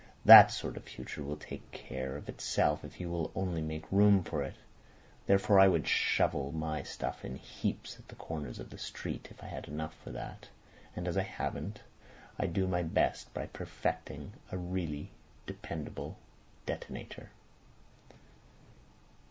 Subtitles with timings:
[0.25, 4.23] That sort of future will take care of itself if you will only make room
[4.23, 4.55] for it.
[5.27, 9.43] Therefore I would shovel my stuff in heaps at the corners of the streets if
[9.43, 10.49] I had enough for that;
[10.95, 11.83] and as I haven't,
[12.39, 15.11] I do my best by perfecting a really
[15.45, 16.17] dependable
[16.65, 17.29] detonator."